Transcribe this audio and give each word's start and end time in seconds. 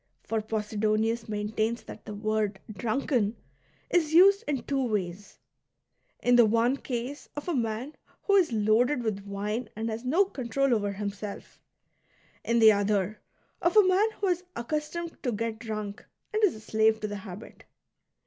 For 0.23 0.41
Posidonius 0.41 1.29
maintains 1.29 1.83
that 1.83 2.05
the 2.05 2.15
word 2.15 2.59
"drunken" 2.71 3.35
is 3.91 4.15
used 4.15 4.43
in 4.47 4.63
two 4.63 4.83
ways,— 4.83 5.37
in 6.23 6.37
the 6.37 6.45
one 6.47 6.77
case 6.77 7.29
of 7.35 7.47
a 7.47 7.53
man 7.53 7.93
who 8.23 8.35
is 8.35 8.51
loaded 8.51 9.03
with 9.03 9.27
wine 9.27 9.69
and 9.75 9.91
has 9.91 10.03
no 10.03 10.25
control 10.25 10.73
over 10.73 10.93
himself; 10.93 11.61
in 12.43 12.57
the 12.57 12.71
other, 12.71 13.21
of 13.61 13.77
a 13.77 13.87
man 13.87 14.09
who 14.13 14.27
is 14.29 14.43
accustomed 14.55 15.21
to 15.21 15.31
get 15.31 15.59
drunk, 15.59 16.03
and 16.33 16.43
is 16.43 16.55
a 16.55 16.59
slave 16.61 16.99
to 17.01 17.07
the 17.07 17.17
habit. 17.17 17.65